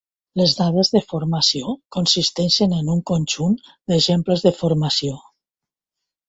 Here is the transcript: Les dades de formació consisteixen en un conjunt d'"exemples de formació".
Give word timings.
Les 0.39 0.53
dades 0.59 0.87
de 0.93 1.01
formació 1.09 1.75
consisteixen 1.97 2.73
en 2.79 2.89
un 2.95 3.03
conjunt 3.11 3.55
d'"exemples 3.67 4.47
de 4.49 4.55
formació". 4.63 5.21